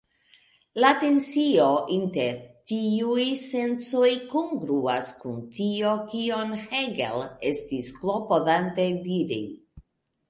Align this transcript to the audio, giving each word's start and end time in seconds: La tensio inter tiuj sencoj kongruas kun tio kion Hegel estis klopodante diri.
La 0.83 0.89
tensio 1.01 1.65
inter 1.95 2.39
tiuj 2.71 3.25
sencoj 3.43 4.09
kongruas 4.33 5.13
kun 5.21 5.37
tio 5.59 5.93
kion 6.15 6.57
Hegel 6.73 7.23
estis 7.53 7.93
klopodante 8.03 8.89
diri. 9.09 9.43